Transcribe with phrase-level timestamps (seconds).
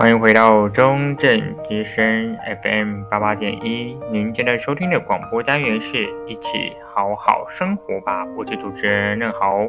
[0.00, 1.38] 欢迎回到中正
[1.68, 9.66] 之声 FM 八八点一，您正在收听的广播单元是一起好好生活吧，我是主持人任豪。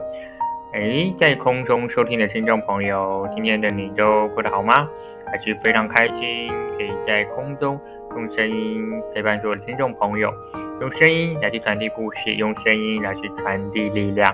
[0.71, 4.87] 哎，在空中收听的听众朋友，今天的你都过得好吗？
[5.29, 7.77] 还是非常开心，可以在空中
[8.11, 10.33] 用声音陪伴所有的听众朋友，
[10.79, 14.33] 用声音来去传递故事，用声音来去传递力量。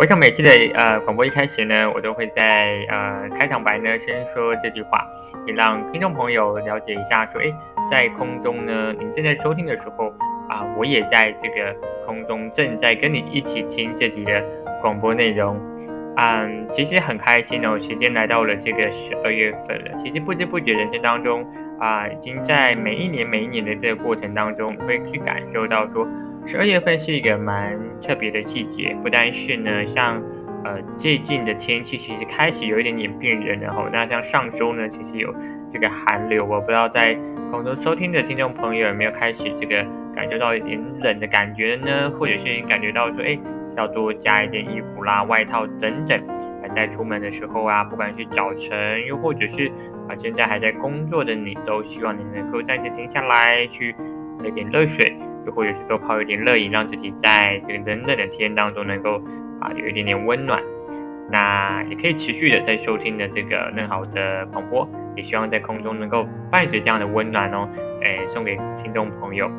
[0.00, 5.06] 我想每次的呃广播一开始呢，我都会在呃开场白呢先说这句话。
[5.46, 7.52] 也让听众朋友了解一下，说，哎，
[7.90, 10.12] 在空中呢，您正在收听的时候
[10.48, 11.74] 啊，我也在这个
[12.06, 14.42] 空中正在跟你一起听这集的
[14.80, 15.58] 广播内容。
[16.16, 20.02] 嗯，其实很开心哦，时间来到了这个十二月份了。
[20.04, 21.46] 其实不知不觉人生当中
[21.78, 26.06] 啊，已经在每一年每一年的这个过程当中，会去感受到说，
[26.46, 28.96] 十二月份是一个蛮特别的季节。
[29.02, 30.22] 不单是呢，像。
[30.64, 35.32] 呃，最近的天气其实开始有一点点变冷，然后那像上周呢，其实有
[35.72, 37.14] 这个寒流，我不知道在
[37.50, 42.10] 空中收听的听众朋友有没有开始这个感受到一点冷的感觉呢？
[42.18, 43.38] 或者是感觉到说，哎，
[43.76, 46.20] 要多加一点衣服啦、外套等等，
[46.60, 49.68] 还在出门的时候啊，不管是早晨，又或者是
[50.08, 53.94] 啊现在还在工作的你，都希望你能够暂时停下来，去
[54.38, 59.22] 喝一点热水，又或者是多泡一点热饮，让自己在这个冷冷的天当中能够。
[59.60, 60.62] 啊，有一点点温暖，
[61.30, 67.68] 那也可以持续的在收听的这个任豪的广播，也希望在空中能够伴随这样的温暖哦，
[68.02, 69.50] 哎，送给听众朋友。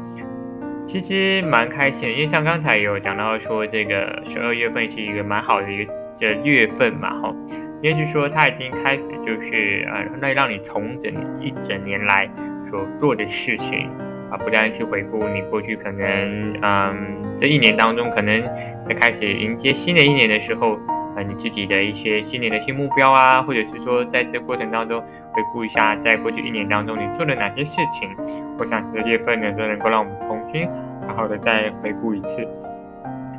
[0.87, 7.35] 其实蛮开心的，因为像刚才有讲到说，这个十二月份是一个蛮好的一个这月份嘛，哈，
[7.81, 12.27] 也就是说它已经开始就是呃，那让你重整一整年来
[12.71, 13.87] 所做的事情
[14.31, 18.41] 啊，不但是回顾你过去可能嗯这一年当中可能。
[18.89, 20.73] 在开始迎接新的一年的时候，
[21.15, 24.99] 啊，你自己的一些新年的新目标啊，或者是说在这过程当中
[25.31, 28.09] 回顾一下，在过去一年当中你做了哪些事情，
[28.57, 30.67] 我想这月份呢都能够让我们重新
[31.07, 32.47] 好好的再回顾一次。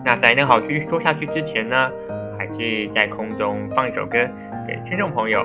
[0.04, 1.90] 那在那好继续说下去之前呢，
[2.38, 4.18] 还是在空中放一首歌
[4.68, 5.44] 给听众朋友。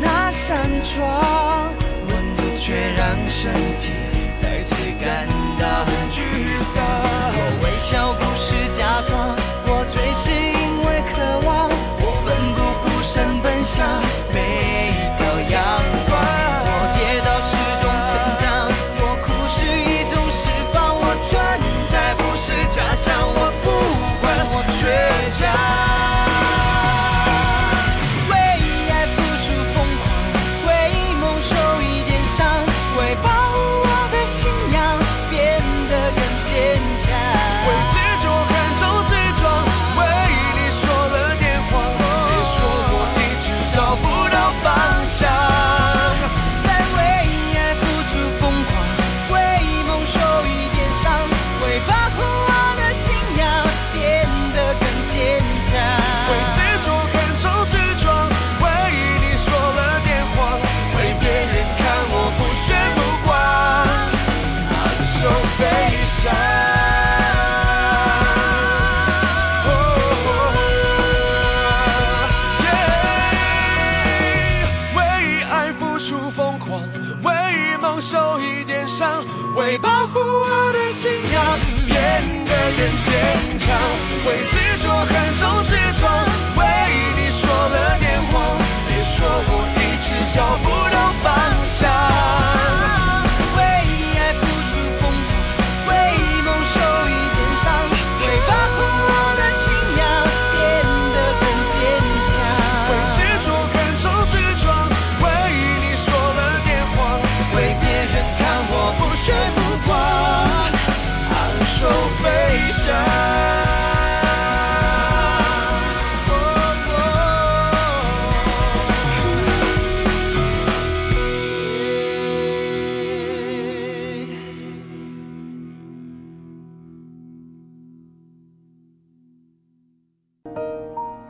[0.00, 1.74] 那扇窗
[2.08, 4.05] 温度却让身体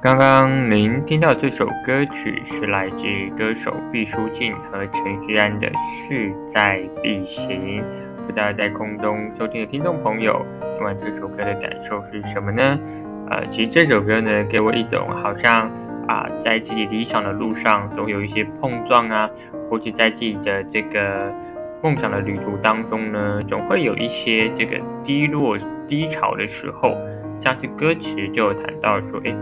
[0.06, 3.02] 刚刚您听到这首歌曲是来自
[3.36, 5.66] 歌手毕书尽和陈势安的
[6.06, 7.82] 《势在必行》。
[8.24, 12.78] 不知道在空中收听的听众朋友，听完这首歌的感受是什么呢？
[13.28, 15.68] 呃，其实这首歌呢，给我一种好像
[16.06, 19.28] 啊、在自己理想的路上总有一些碰撞啊，
[19.68, 21.34] 或者在自己的这个
[21.82, 25.58] 梦想的旅途当中呢，总会有一些这个低落、
[25.88, 26.96] 低潮的时候，
[27.44, 29.34] 像是歌词就谈到说，哎。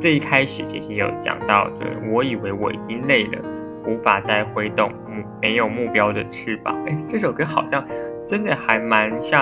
[0.00, 3.42] 最一开始其实有讲到，对，我以为我已经累了，
[3.86, 6.76] 无法再挥动目没有目标的翅膀。
[6.86, 7.84] 哎，这首歌好像
[8.28, 9.40] 真的还蛮像，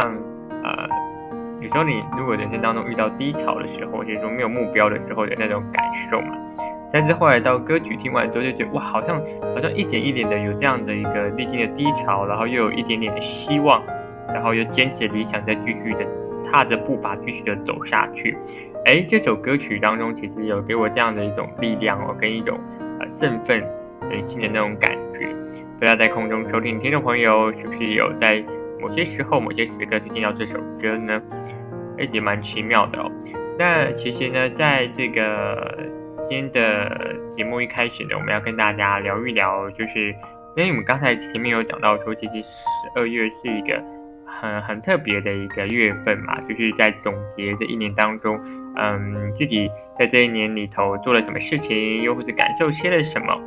[0.62, 0.88] 呃，
[1.60, 6.36] 有时候你如果人生当中遇到低潮的时候，或者说没有目标的时候的那种感受嘛。
[6.92, 9.20] 但是后来到歌曲听完之后，就觉得哇，好像
[9.54, 13.82] 好像一点一点的有这样的一个历经的低潮，然后又有一点点的希望，
[14.28, 16.06] 然后又坚持理想，再继续的
[16.50, 18.38] 踏着步伐继续的走下去。
[18.86, 22.56] 哎，这首歌曲当中其实有给我这样的一种力量哦，跟一种
[23.00, 23.58] 呃振奋
[24.08, 25.26] 人心的那种感觉。
[25.76, 28.40] 不知道在空中收听听众朋友是不是有在
[28.80, 31.20] 某些时候、某些时刻去听到这首歌呢？
[31.98, 33.10] 哎，也蛮奇妙的哦。
[33.58, 35.76] 那其实呢，在这个
[36.28, 40.14] 今天的节目一开始呢，我们要跟大家聊一聊，就是
[40.54, 43.82] 因为我们刚才前面有讲到说，其实十二月是一个
[44.24, 48.38] 很很特别的一个月份嘛，就是在总结这一年当中。
[48.76, 53.38] 嗯，自己在这一年里头做了什么事情，又或者感受些了什么？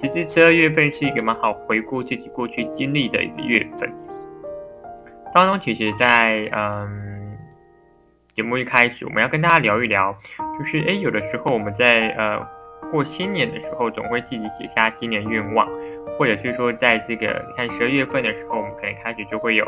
[0.00, 3.92] 其实十二月份是一个蛮好回顾自己过去经历的一个月份。
[5.32, 7.36] 当中，其实在嗯
[8.34, 10.16] 节目一开始，我们要跟大家聊一聊，
[10.58, 12.44] 就是诶，有的时候我们在呃
[12.90, 15.68] 过新年的时候，总会自己写下新年愿望，
[16.18, 19.64] 或者是说在这个你看十二月份的时候，我们可能开始就会有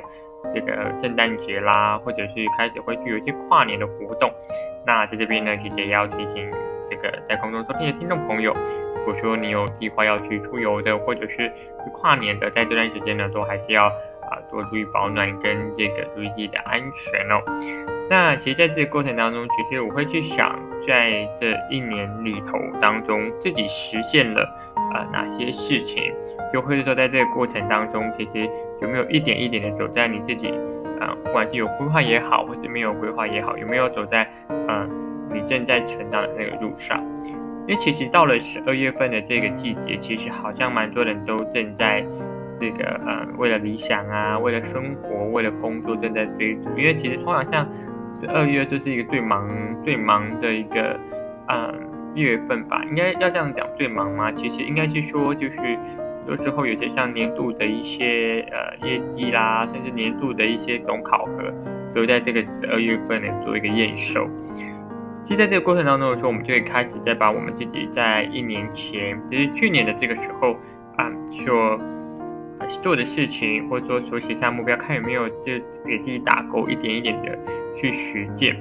[0.55, 4.31] 这个圣诞节啦，或者是开始会去有一些跨年的活动。
[4.87, 6.51] 那在这边呢，其实也要提醒
[6.91, 8.55] 这个在空中收听的听众朋友，
[8.97, 17.41] 如果说你有计划要去出游的，或者是去跨年的，在这段时间呢，都还是要啊多注意保暖跟这个注意自己的安全哦。
[18.11, 24.43] 那其实在这个过程当中，其实我会去想，在这一年里头当中，自己实现了
[24.93, 26.13] 啊、呃、哪些事情，
[26.53, 28.47] 又或者说在这个过程当中，其实
[28.85, 30.53] 有没有一点一点的走在你自己。
[31.01, 34.89] 啊，不管是有规划也好，或是没有规划也好，有没有走在嗯
[35.33, 37.03] 你正在成长的那个路上？
[37.67, 42.03] 因为其实到了十二月份的这个季节，其实好像蛮多人都正在
[42.61, 46.71] 这个呃为了理想啊，为了生活，为了工作正在追逐。
[46.77, 47.67] 因为其实通常像
[48.23, 49.51] 十二月就是一个最忙
[49.85, 50.97] 最忙的一个
[51.49, 51.75] 嗯
[52.15, 54.31] 月份吧，应该要这样讲最忙吗？
[54.31, 55.79] 其实应该是说就是。
[56.27, 61.53] 有时候有些像年度的一些呃业绩啦，甚至年度的一些总考核，
[61.95, 64.27] 都在这个十二月份呢做一个验收。
[65.27, 70.53] 其实在这个过程当中的时候，我们就会开始再把我们自己在一年前，其实去年的这个时候
[70.97, 71.11] 啊，
[71.45, 71.81] 所
[72.83, 75.45] 做的事情，或者说所写下目标，看有没有就
[75.87, 77.39] 给自己打勾，一点一点的
[77.79, 78.57] 去实践。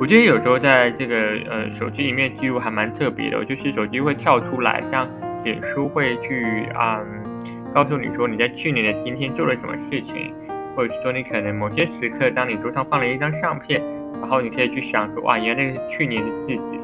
[0.00, 1.16] 我觉得有时候在这个
[1.50, 5.08] 呃手机里面记录还蛮特别的，就是手机会跳出来像。
[5.44, 10.34] 脸书会去啊、嗯，告诉你说你在去年的今天做了什么事情，
[10.76, 13.80] 或者是说你可能某些时刻，当你桌上放了一张相片，
[14.20, 16.80] 然后你可以去想说，哇，原来那是去年的自己，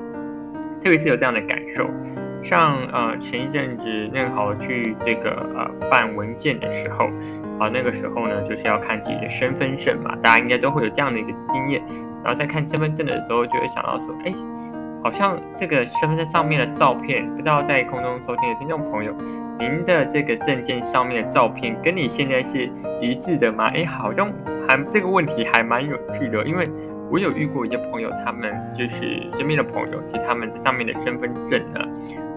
[0.83, 1.89] 特别是有这样的感受。
[2.45, 7.07] 像呃前一阵子正好去这个呃办文件的时候，
[7.59, 11.83] 啊那个时候呢就是要看自己的身份证嘛，大家应该都会有这样的一个经验，
[12.23, 14.35] 然后在看身份证的时候就会想到说，哎。
[15.07, 19.15] 好像这个身份证上面的照片，不知道在空中收听的听众朋友，
[19.57, 22.69] 您的这个证件上面的照片跟你现在是
[23.01, 23.71] 一致的吗？
[23.73, 24.27] 哎，好像
[24.69, 26.69] 还这个问题还蛮有趣的，因为
[27.09, 31.81] 我有遇过一些朋友，他们就是身边的朋友，其实他们上面的身份证呢，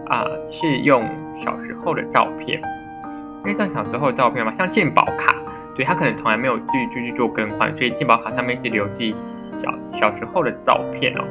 [0.05, 1.03] 啊、是用
[1.43, 2.61] 小时候的照片，
[3.45, 5.35] 因为像小时候的照片嘛，像健保卡，
[5.75, 9.15] 对，他可能从来没有去去去做更换，所以健保卡上面是留自己
[9.63, 11.25] 小小时候的照片哦。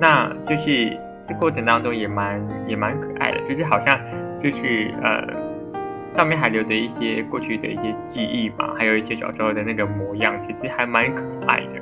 [0.00, 0.96] 那就是
[1.28, 4.00] 这过程当中也蛮也蛮可爱的，就是好像
[4.42, 5.22] 就是呃
[6.16, 11.80] 上面还留着一些过去的一些记忆嘛，还有一些小时候的那个模样，其实还蛮可爱的。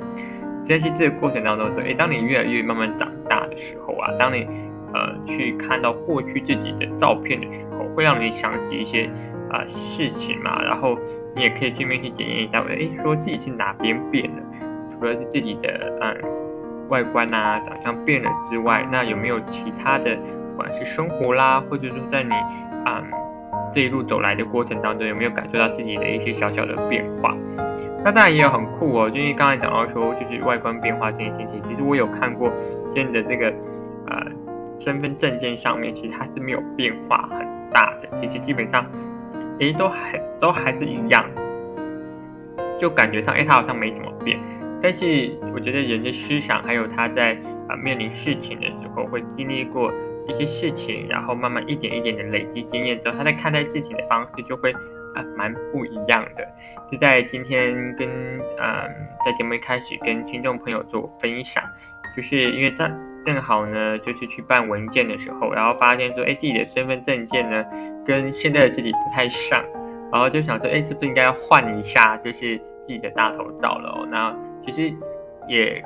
[0.67, 4.45] 但是这个过程当中说，诶，当你越来越慢慢长大的时候啊，当你
[4.93, 9.09] 呃去看到过去自己的照片的时候，会让你想起一些
[9.49, 10.95] 啊、事情嘛，然后
[11.35, 14.43] 你也可以顺便去检验一下，诶，说自己是哪边变了，
[14.91, 16.48] 除了是自己的嗯。
[16.89, 20.15] 外观啊，长相变了之外，那有没有其他的，
[20.51, 22.33] 不管是生活啦，或者说在你
[22.83, 23.11] 啊、嗯、
[23.73, 27.35] 这一路走来的过程当中，有没有感受到自己的一些小小的变化？
[28.03, 32.51] 那当然也有很酷哦，就因为刚才讲到说，就是外观变化这件事情，其实我有看过
[32.95, 33.47] 现在的这个
[34.07, 34.25] 呃
[34.79, 38.85] 身份证件上面，其实它是没有变化很大的，其实基本上，
[39.59, 41.23] 诶，都还都还是一样，
[42.79, 44.39] 就感觉上，诶，它好像没怎么变。
[44.81, 49.91] 但是我觉得人的思想，还有他在啊面临事情的时候，会经历过
[50.27, 54.71] 一些事情，然后慢慢一点一点的累积经验之后，他在看待事情的方式就会
[55.15, 56.47] 啊蛮不一样的。
[56.91, 58.89] 就在今天跟嗯
[59.25, 61.63] 在节目一开始跟听众朋友做分享，
[62.15, 62.89] 就是因为他。
[63.25, 67.65] 正好呢，就是去办文件的时候，然后发现说，哎，自己的身份证件呢，
[68.05, 69.61] 跟现在的自己不太像，
[70.09, 74.07] 然后就想说，哎，是不是应该要换一下，就是自己的大头照了哦？
[74.09, 74.33] 那
[74.65, 74.93] 其实
[75.47, 75.83] 也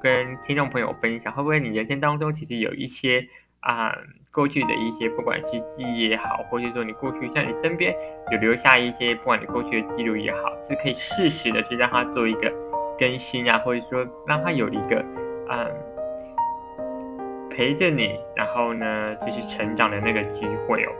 [0.00, 3.26] 跟听众朋友分享，会不会你人生当中其实有一些
[3.60, 3.96] 啊、
[4.32, 7.94] 过去的一些，不管是记忆也好，或者说你过去像你身边
[8.30, 12.52] 有留下一些，不管你过去的记录也好，是可以适时的去让它做一个
[12.98, 15.04] 更新啊，或者说让它有一个
[15.50, 15.70] 嗯。
[17.56, 20.90] 陪着你，然后呢，就是成长的那个机会哦。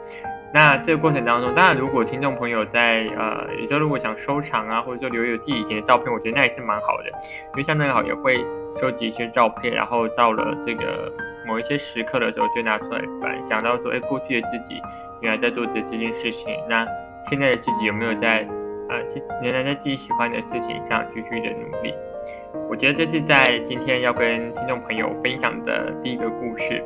[0.54, 8.38] 那这个过程当中，当然如果听众朋友在呃，也就如果想收藏啊，或者说留有自己以前的照片，我觉得那也是蛮好的，因为相当好也会
[8.80, 11.12] 收集一些照片，然后到了这个
[11.44, 14.80] 某一些时刻的时候，就拿出来翻，想到说，哎，过去的自己
[15.22, 16.86] 原来在做这这件事情，那
[17.28, 18.46] 现在的自己有没有在
[18.88, 19.02] 呃，
[19.42, 21.92] 原来在自己喜欢的事情上继续的努力？
[22.70, 26.80] 我觉得这是在今天要跟听众朋友分享的第一个故事，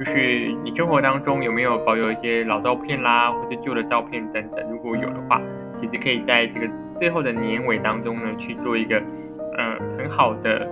[0.00, 5.38] 就是你生活当中有没有保有一些老照片啦，或者旧的照片等等，如果有的话，
[5.78, 6.66] 其实可以在这个
[6.98, 8.98] 最后的年尾当中呢，去做一个
[9.58, 10.66] 嗯、很好的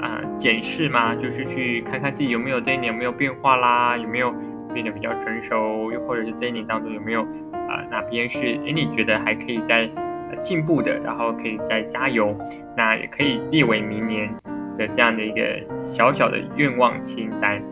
[0.00, 4.34] 啊、检视嘛，就是去看看自己有没有这一年有没有变化啦，有没有
[4.74, 9.88] 变得比较成熟，又或者是这一年当中有没有啊、哪边是诶你觉得还可以再
[10.42, 12.36] 进步的，然后可以再加油。
[12.76, 14.28] 那也可以列为明年
[14.76, 15.40] 的这样的一个
[15.92, 17.62] 小小的愿望清单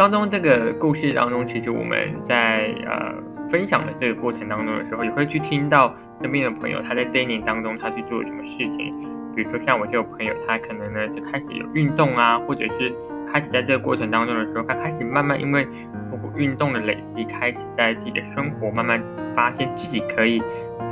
[0.00, 0.30] 当中。
[0.30, 1.94] 这个故事当中，其实我们
[2.26, 3.12] 在呃
[3.52, 8.94] 分享的这个过程当中的时候，也会去听到身边的朋友他在这一年当中他去做什么事情。
[9.36, 12.94] 比如说像我这个朋友，他可能呢就开始有运动啊，或者是
[13.30, 15.66] 开始在这个过程当中的时候，他开始慢慢因为
[16.08, 19.02] 通过运动的累积，开始在自己的生活慢慢
[19.36, 20.40] 发现自己可以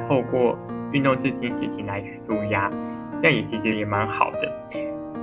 [0.07, 0.59] 透过。
[0.91, 2.71] 运动这件事情来纾压，
[3.23, 4.58] 这样也其实也蛮好的。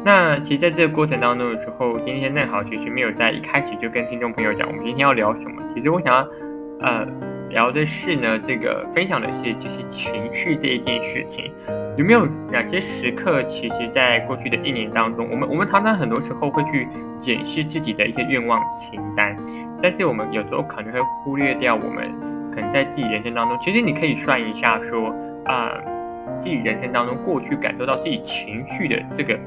[0.06, 5.64] 那其实在这个过程当中的时候，今天正好其实没有在一开始就跟听众朋友讲，我们今天要聊什么。
[5.74, 6.28] 其实我想要
[6.82, 7.08] 呃
[7.50, 11.52] 聊的是呢，这个分享的是就是情绪这一件事情，
[11.98, 16.88] 有没有哪些时刻，其实在过去的一年当中，我们我们常常很多时候会去
[17.20, 19.36] 检视自己的一些愿望清单，
[19.82, 22.04] 但是我们有时候可能会忽略掉我们
[22.54, 25.12] 可能在自己人生当中，其实你可以算一下说。
[25.46, 25.72] 啊、
[26.42, 29.38] 自己人生当中过去感受到自己情绪的这个、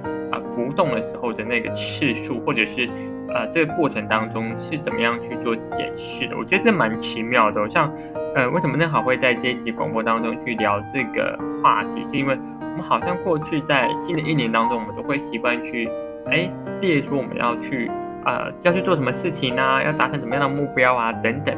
[0.59, 2.91] 浮动的时候的那个次数，或者是、
[3.33, 6.37] 呃、这个过程当中是怎么样去做解释的？
[6.37, 7.69] 我觉得这蛮奇妙的。
[7.71, 7.89] 像
[8.35, 15.89] 呃为什么那好会在这一集广播当中去聊这个话题，是因为我们好像过去在新的一年当中，我们都会习惯去
[16.27, 16.51] 哎
[16.81, 17.89] 列出我们要去、
[18.25, 21.55] 呃、要去做什么事情啊，要达成什么样的目标啊等等，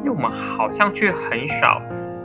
[0.00, 1.80] 因为我们好像却很少。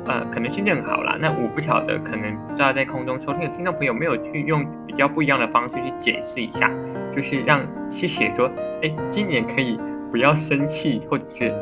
[0.08, 1.18] 呃，可能是更好啦。
[1.20, 6.72] 那我不晓得，可能不知道在空中收听的听众朋友没有去用比较不一样的方式去解释一下，
[7.16, 7.62] 就是让
[7.92, 8.50] 去写说，
[8.82, 9.78] 哎，今年可以
[10.10, 11.54] 不要生气，或者是，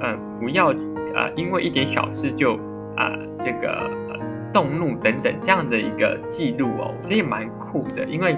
[0.00, 0.68] 呃，不要
[1.14, 2.54] 呃因为一点小事就
[2.96, 3.12] 啊、
[3.44, 4.18] 这个、呃、
[4.52, 8.04] 动怒等等这样的一个记录哦，我觉得也蛮酷的。
[8.06, 8.34] 因为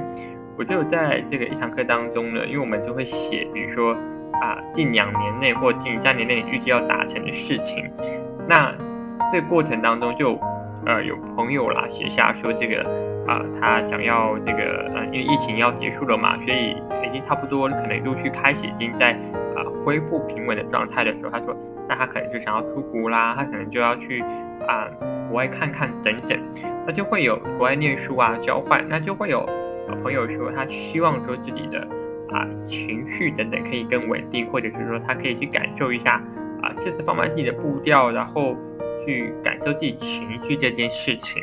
[0.59, 3.95] 我就在这个一堂课当中呢，因为我们就会写，比如说
[4.33, 7.88] 啊、近两年内或近三年内预计要达成的事情，
[8.49, 8.75] 那。
[9.32, 10.38] 这过程当中就，
[10.84, 12.82] 呃，有朋友啦写下说这个，
[13.26, 19.12] 啊、他想要这个，呃，因为疫情要结束了嘛，所以已经差不多可能陆续开始已经在
[19.56, 21.56] 啊、恢复平稳的状态的时候，他说，
[21.88, 24.20] 那他可能就想要出国啦，他可能就要去
[24.68, 24.86] 啊、
[25.28, 26.38] 国外看看等等，
[26.86, 29.48] 那就会有国外念书啊交换，那就会有
[30.02, 31.78] 朋友说他希望说自己的
[32.32, 36.20] 啊、情绪等等可以更稳定，或者是说他可以去感受一下
[36.60, 38.54] 啊这次放慢自己的步调，然后。
[39.04, 41.42] 去感受自己情绪这件事情，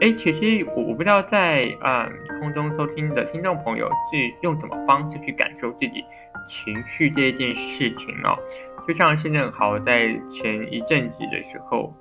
[0.00, 6.04] 哎，其实我我不知道在啊、嗯、空中收听的听众朋友是用什么方式去感受自己
[6.48, 8.38] 情绪这件事情哦。
[8.86, 11.92] 就像现在好在前一阵子的时候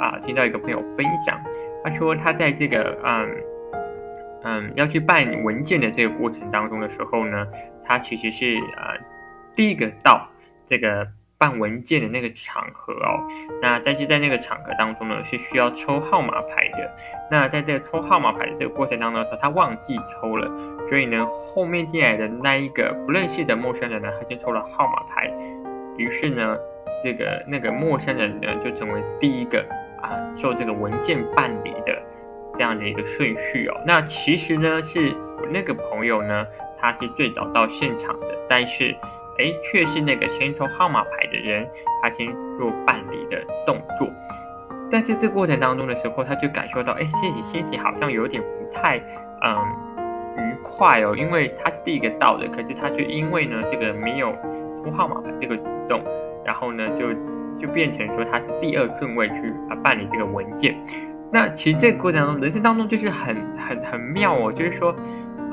[0.00, 1.40] 啊，听到一个朋友分享，
[1.82, 3.36] 他说他在这个嗯
[4.42, 7.46] 嗯要去办文件的这个过程当中的时候呢，
[7.84, 8.96] 他其实是啊
[9.54, 10.28] 第一个到
[10.68, 11.06] 这个。
[11.44, 13.20] 办文件的那个场合哦，
[13.60, 16.90] 那但是在那个场合当中呢，是需要抽号码牌的。
[17.30, 20.50] 那在这个抽号码牌的这个过程当中，他忘记抽了，
[20.88, 25.30] 所以呢，后面进来的那一个不认识的陌生人呢，他先抽了号码牌，
[25.98, 26.56] 于是呢，
[27.04, 29.62] 这个那个陌生人呢就成为第一个
[30.00, 32.02] 啊受这个文件办理的
[32.54, 33.78] 这样的一个顺序哦。
[33.86, 36.46] 那其实呢，是我那个朋友呢，
[36.80, 38.96] 他是最早到现场的，但是
[39.38, 41.68] 哎，却是那个先抽号码牌的人，
[42.02, 42.26] 他先
[42.58, 44.08] 做办理的动作。
[44.90, 48.98] 但是这过程当中的时候，他就感受到，哎，自己心情好像有点不太，
[49.42, 49.56] 嗯，
[50.38, 54.32] 愉快哦，因为他第一个到的，可是他却因为呢，这个没有
[54.84, 56.00] 抽号码牌这个举动，
[56.44, 57.12] 然后呢，就
[57.58, 60.76] 就变成说他是第二顺位去啊办理这个文件。
[61.32, 64.94] 那其实这个过程当中，人生当中就是很很很妙哦，就是说，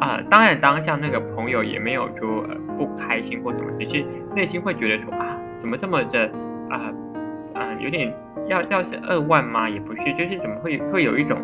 [0.01, 2.43] 啊、当然当下那个朋友也没有说
[2.77, 4.05] 不开心或什么，只是
[4.35, 6.29] 内心会觉得说啊，怎么这么的
[6.69, 6.91] 啊
[7.55, 8.13] 啊、有点。
[8.47, 9.69] 要要是二万吗？
[9.69, 11.37] 也不是，就是怎么会会有一种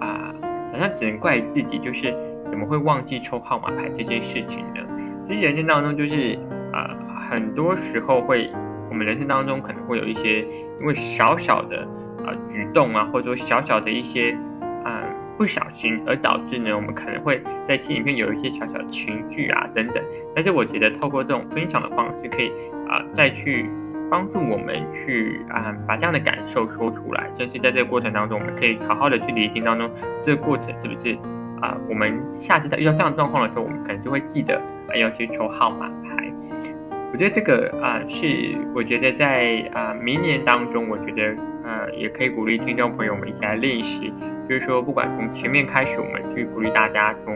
[0.00, 0.34] 啊、
[0.72, 2.12] 好像只能怪自己，就是
[2.50, 4.80] 怎么会忘记抽号码牌这件事情呢？
[5.28, 6.36] 其实人生当中就是
[6.72, 6.90] 啊、
[7.30, 8.50] 很多时候会，
[8.90, 10.40] 我们人生当中可能会有一些
[10.80, 11.86] 因为小小的
[12.26, 14.36] 啊、举动啊，或者说小小的一些、
[15.42, 19.96] 不小心而导致呢，我们可能会在心里面有一些小小的情绪啊等等。
[20.36, 22.48] 但是我觉得透过这种分享的方式，可以
[22.88, 23.68] 啊、再去。
[24.10, 29.90] 帮助我们去啊、把这样的感受说出来，甚至在这个过程当中，我们可以好好的去理清当中
[30.26, 31.16] 这个过程是不是
[31.62, 31.74] 啊？
[31.88, 36.30] 我们下次在遇到这样状况的时候，我们可能就会记得啊要去抽号码牌。
[37.10, 41.34] 我觉得这个啊是我觉得在啊明年当中，我觉得
[41.66, 44.12] 啊也可以鼓励听众朋友们一起来练习，
[44.48, 47.34] 就是说不管从前面开始，我们去鼓励大家从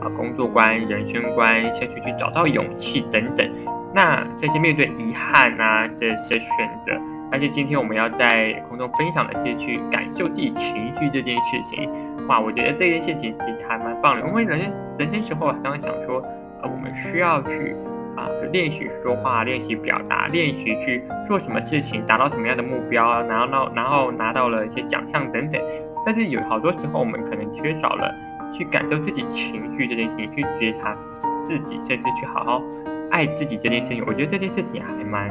[0.00, 3.48] 啊工作观、人生观，先去去找到勇气等等。
[3.94, 6.46] 那这些面对遗憾啊这些选
[6.86, 6.92] 择，
[7.32, 11.88] 而且今天我们要在空中分享的是去感受自己情绪这件事情，
[12.26, 14.60] 哇，我觉得这件事情其实还蛮棒的，因为人
[14.98, 16.22] 人生时候常常想说，
[16.62, 17.74] 呃，我们需要去
[18.14, 25.60] 啊练习说话，练习表达，练习去做什么事情，达到什么样的目标，然后然然后拿到了一些奖项等等，
[26.08, 28.10] 但是有好多时候我们可能缺少了
[28.56, 30.96] 去感受自己情绪这件事情，去觉察
[31.44, 32.62] 自己，甚至去好好。
[33.10, 35.28] 爱自己这件事情，我觉得这件事情还蛮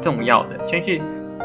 [0.00, 0.58] 重要的。
[0.66, 0.98] 甚至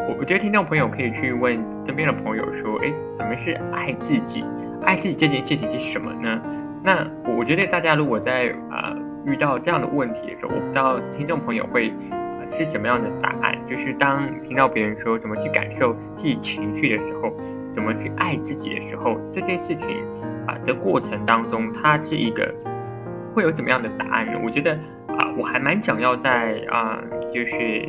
[0.07, 2.87] 我我觉得听众朋友可以去问身边的朋友说，哎，
[3.19, 4.45] 什么是爱自己？
[4.85, 6.41] 爱自己这件事情是什么呢？
[6.85, 7.05] 那
[7.37, 13.57] 我觉得大家如果在啊、呃、遇到这样的问题的时候，我不知道听众朋友会、呃、是什么样的答案。
[13.69, 17.29] 就是当听到别人说怎么去感受自己情绪的时候，
[17.73, 19.85] 怎么去爱自己的时候，这件事情
[20.47, 22.53] 啊、的过程当中，它是一个
[23.33, 24.33] 会有怎么样的答案呢？
[24.43, 24.77] 我觉得。
[25.11, 26.97] 啊，我还蛮想要在啊，
[27.33, 27.85] 就是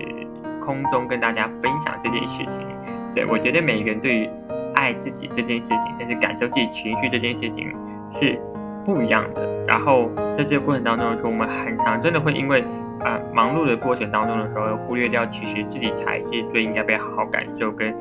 [0.61, 2.67] 空中跟大家分享这件事情。
[3.15, 4.29] 对，我觉得每个人对于
[4.75, 7.73] 爱自己这件事情，甚至感受自己情绪这件事情
[8.21, 8.37] 是
[8.85, 9.65] 不一样的。
[9.69, 12.61] 然后在这个过程当中的时候，我们很常真的会因为
[13.05, 17.95] 啊忙碌的过程当中的时候，忽略掉其实自己才是最应该被好好感受跟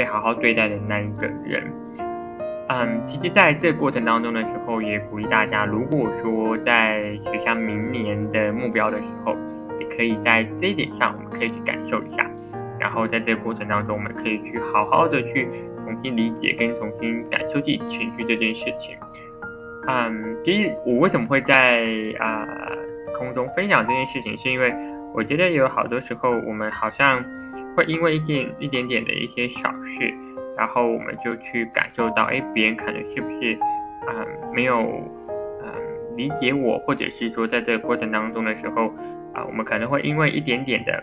[0.00, 1.62] 被好好对待的那一个人。
[2.70, 9.36] 嗯，其实在这过程当中的时候，也鼓励大家，如果说在许下明年的目标的时候，
[9.78, 12.26] 也可以在这一点上，我们可以去感受一下。
[12.78, 15.46] 然后在这个过程当中，我们可以去好好的去
[15.84, 18.96] 重新理解跟重新感受自己情绪这件事情。
[19.86, 21.84] 嗯，其实我为什么会在
[22.18, 22.48] 啊、
[23.18, 24.72] 空中分享这件事情，是因为
[25.12, 27.22] 我觉得有好多时候，我们好像
[27.76, 30.14] 会因为一件一点点的一些小事。
[30.56, 33.58] 然后我们就去感受到，哎，别人可能是不是，
[34.06, 34.76] 嗯，没有，
[35.62, 38.88] 嗯，理解我，或者是说，在这个过程当中的时候，
[39.32, 41.02] 啊，我们可能会因为一点点的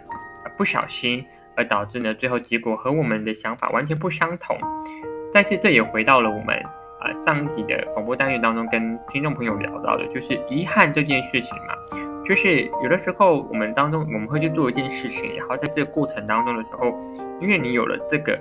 [0.57, 1.25] 不小心，
[1.55, 4.55] 而导致呢，最后结果和我们的想法完全不相同。
[5.33, 6.55] 但是这也回到了我们
[6.99, 11.73] 啊上一集的广播单元当中，跟听众朋友聊到的，就是遗憾这件事情嘛，
[12.27, 16.93] 就是有的时候我们当中我们会去做一件事情，然后在这个过程当中的时候，
[17.39, 18.37] 因为你有了这个。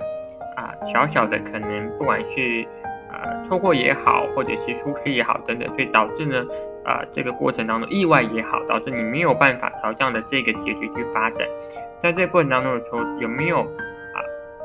[0.57, 2.65] 啊，小小的可能不管是
[3.11, 6.43] 呃错过也好，或者是出失也好等等，所以导致呢，
[6.83, 11.47] 啊这个过程当中意外也好，导致你没有办法朝这样的这个结局去发展。
[12.01, 14.17] 在这个过程当中的时候，有没有啊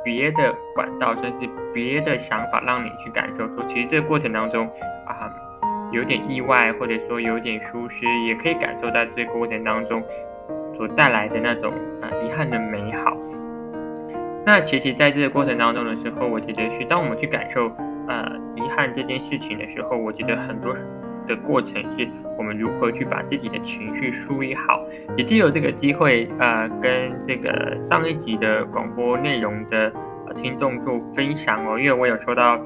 [0.03, 4.67] 别的管道，甚至别的想法让你去感受说，其实这个过程当中
[5.93, 10.03] 有点意外，或者说有点疏失，也可以感受到这个过程当中
[10.77, 13.17] 所带来的那种啊遗憾的美好。
[14.45, 17.71] 那其实，在这个过程当中的时候，我觉得是当我们去感受
[18.09, 20.75] 呃遗憾这件事情的时候，我觉得很多
[21.29, 24.83] 的过程是我们如何去把自己的情绪梳理好。
[25.17, 29.93] 也借由这个机会，呃，跟这个上一集的广播内容的
[30.43, 32.57] 听众做分享哦，因为我有收到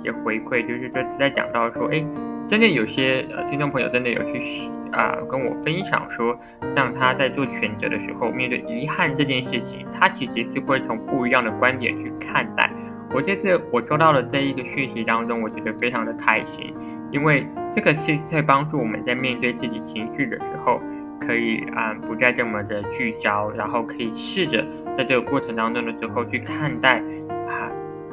[0.00, 2.02] 一些回馈，就是说在讲到说，哎，
[2.48, 6.38] 真的有些呃听众朋友真的有去啊、跟我分享说，
[6.74, 12.70] 像他在做选择的时候，面对遗憾这件事情，他其实是会从不一样的观点去看待。
[13.12, 16.72] 我在这我收到了这一个讯息当中，我觉得非常的开心，
[17.10, 20.80] 因为这个是在帮助我们在面对自己情绪的时候，
[21.26, 24.64] 可以啊、不再这么的聚焦，然后可以试着
[24.96, 27.68] 在这个过程当中的时候去看待啊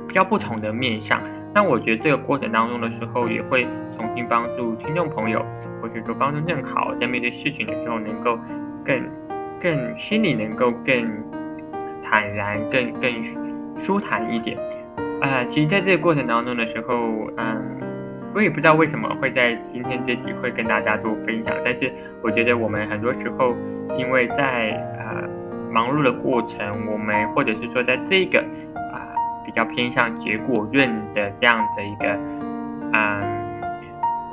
[0.06, 1.22] 比较不同的面向。
[1.56, 3.64] 那我觉得这个过程当中的时候，也会
[3.96, 5.46] 重新帮助听众朋友，
[5.82, 8.40] 或者说帮助正好在面对事情的时候，能够
[8.84, 9.00] 更
[9.62, 11.24] 更心里能够更
[12.04, 14.58] 坦然、更更舒坦一点。
[15.22, 16.96] 啊、其实在这个过程当中的时候，
[17.38, 17.62] 嗯，
[18.34, 23.56] 我也不知道为什么会在今天这集会跟大家做分享，但是我觉得我们很多时候，
[23.96, 25.30] 因为在呃
[25.72, 28.44] 忙碌的过程，我们或者是说在这个。
[29.54, 32.18] 比较偏向结果论的这样的一个
[32.92, 33.22] 嗯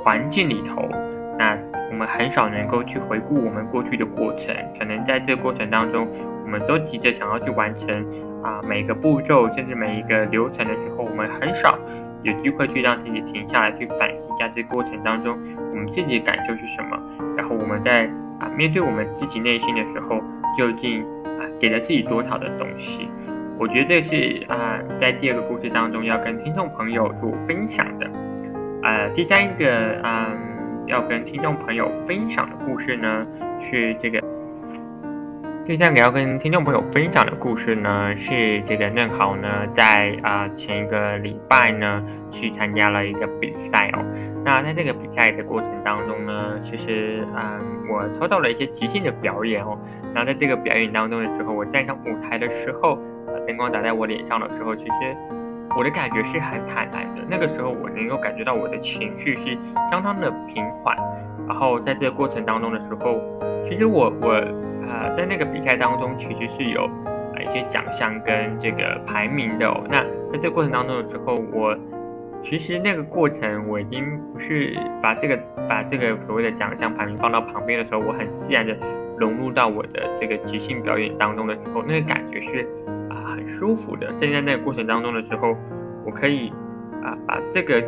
[0.03, 0.89] 环境里头，
[1.37, 1.55] 那
[1.91, 4.47] 我们很少能够去回顾我们过去的过程，
[4.79, 6.07] 可能在这过程当中，
[6.43, 7.87] 我们都急着想要去完成
[8.41, 11.77] 啊每个步骤，甚至每一个流程的时候，我们很少
[12.23, 15.37] 有机会去让自己停下来去反思一下这过程当中
[15.71, 16.97] 我们自己的感受是什么，
[17.37, 20.19] 然后我们在啊面对我们自己内心的时候，
[20.57, 23.07] 究竟啊给了自己多少的东西。
[23.61, 28.09] 我觉得这是啊、在第二个故事当中要跟听众朋友做分享的。
[28.81, 33.23] 呃，第三个嗯、要跟听众朋友分享的故事呢，
[33.69, 34.19] 是这个。
[35.67, 39.47] 第三个要跟听众朋友分享的故事呢，是这个嫩豪呢，
[39.77, 44.03] 在啊、前一个礼拜呢，去参加了一个比赛哦。
[44.43, 49.77] 那在这个比赛的过程当中呢，其实嗯，我抽到了一些即兴的表演哦。
[50.15, 52.97] 那在这个表演当中的时候，我站上舞台的时候。
[53.51, 55.15] 灯光打在我脸上的时候，其实
[55.77, 57.21] 我的感觉是很坦然的。
[57.29, 59.57] 那个时候，我能够感觉到我的情绪是
[59.91, 60.95] 相当的平缓。
[61.49, 63.19] 然后在这个过程当中的时候，
[63.67, 66.89] 其实我我呃在那个比赛当中其实是有
[67.35, 69.83] 呃一些奖项跟这个排名的哦。
[69.89, 71.77] 那在这个过程当中的时候，我
[72.45, 75.37] 其实那个过程我已经不是把这个
[75.67, 78.73] 把这个所谓的奖项排名放到旁边的时候，我很自然的
[79.17, 82.65] 融入到我的这个即兴表演当中的时候，那个感觉是。
[83.57, 85.55] 舒服的，现在那个过程当中的时候，
[86.05, 86.49] 我可以
[87.03, 87.81] 啊把这个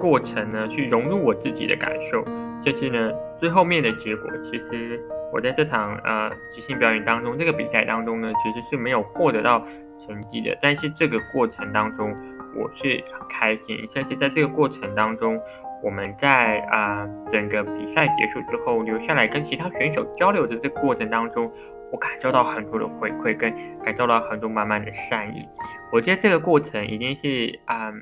[0.00, 2.24] 过程呢去融入我自己的感受，
[2.64, 5.00] 就是呢最后面的结果，其实
[5.32, 9.64] 我在这场呃即兴表演当中，这个比赛当中呢其实是没有获得到
[10.06, 12.10] 成绩的，但是这个过程当中
[12.56, 15.40] 我是很开心，但是在这个过程当中，
[15.82, 21.50] 我们在啊整个比赛结束之后留下来跟其他选手交流的这个过程当中。
[21.92, 23.52] 我感受到很多的回馈，跟
[23.84, 25.46] 感受到很多满满的善意。
[25.92, 27.92] 我觉得这个过程一定是，嗯，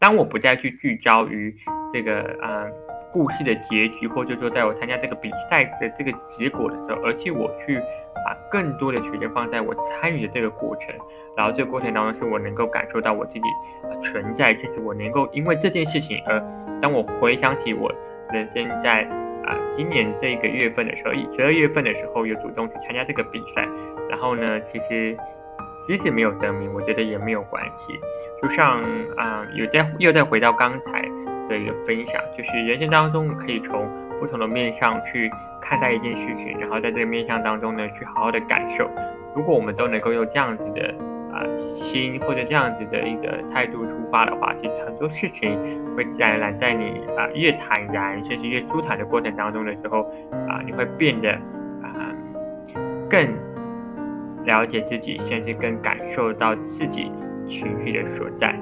[0.00, 1.54] 当我不再去聚焦于
[1.92, 2.72] 这个，嗯，
[3.12, 7.78] 故事的结局，或者说在我参加这个比赛的这个结果的时候，而且我去
[8.24, 10.88] 把更多的时间放在我参与的这个过程，
[11.36, 13.40] 然后这个过程当中是我能够感受到我自己
[14.02, 16.40] 存在，就是我能够因为这件事情而，
[16.82, 17.92] 当我回想起我
[18.32, 19.25] 人生在。
[19.46, 23.66] 啊，今年这个月份的时候，十二月份的时候，有主动去参加这个比赛。
[24.10, 25.16] 然后呢，其实
[25.86, 27.98] 即使没有得名，我觉得也没有关系。
[28.42, 28.82] 就像
[29.16, 31.02] 啊，有在又再回到刚才
[31.48, 33.88] 的一个分享，就是人生当中可以从
[34.20, 35.30] 不同的面向去
[35.62, 38.90] 看待一件事情，然后在这个面向当中呢，去好好的感受。
[39.34, 40.94] 如果我们都能够用这样子的。
[41.36, 41.44] 啊，
[41.74, 45.52] 心或者这样子的一个态度出发的话，其实很多事情
[45.94, 50.00] 会自然而然在你啊越坦然，甚至越舒坦的过程当中的时候，
[50.48, 51.30] 啊，你会变得
[51.82, 52.10] 啊
[53.10, 53.28] 更
[54.46, 57.10] 了解自己，甚至更感受到自己
[57.46, 58.54] 情绪的所在。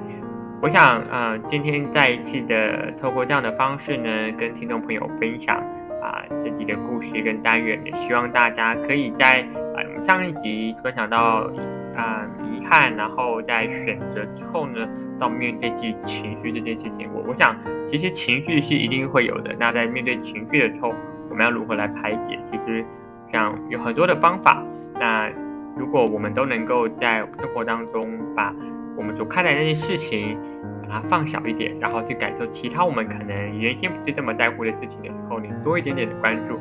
[0.61, 5.55] 我想，啊，今天再一次的透过这样的方式呢，跟听众朋友分享
[6.01, 11.49] 啊自己的故事跟单元，也希望大家可以在啊我们上一集分享到。
[11.95, 12.27] 啊、
[12.69, 14.87] 看，然后在选择之后呢，
[15.19, 17.55] 到面对自己情绪这件事情，我我想，
[17.91, 19.55] 其实情绪是一定会有的。
[19.59, 20.93] 那在面对情绪的时候，
[21.29, 22.39] 我们要如何来排解？
[22.51, 22.83] 其实
[23.31, 24.63] 像有很多的方法。
[24.99, 25.29] 那
[25.77, 28.53] 如果我们都能够在生活当中把
[28.97, 30.37] 我们所看待的那件事情，
[30.81, 36.57] 把它放小一点，然后去感受其他我们可能原先不是这么在乎的事情的时候，你多一点点的关注。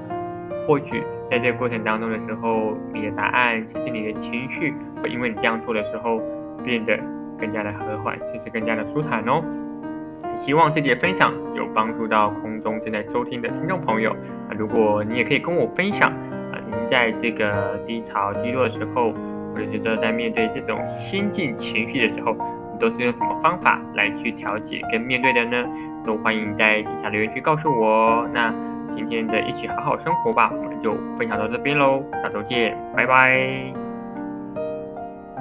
[0.67, 6.21] 或许在这个过程当中的时候，你的答案，甚至你的情绪会因为你这样做的时候
[6.65, 6.99] 变得
[7.39, 9.43] 更加的和缓，甚至更加的舒坦哦。
[10.45, 14.11] 希望这节分享有帮助到空中正在收听的听众朋友。
[14.11, 16.11] 啊，如果你也可以跟我分享
[16.53, 19.13] 啊，您在这个低潮低落的时候，
[19.53, 22.33] 或者是说在面对这种心境情绪的时候，
[22.73, 25.67] 你都是用什么方法来去调节跟面对的呢？
[26.05, 28.29] 都欢迎在底下留言区告诉我。
[28.35, 28.53] 那
[28.97, 33.84] 今天的一起好好生活吧，我们就分享到这边喽，下周见，拜拜。